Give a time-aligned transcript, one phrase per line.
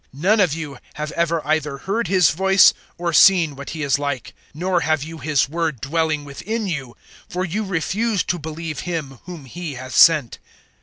[0.13, 4.29] None of you have ever either heard His voice or seen what He is like.
[4.55, 6.97] 005:038 Nor have you His word dwelling within you,
[7.29, 10.39] for you refuse to believe Him whom *He* has sent.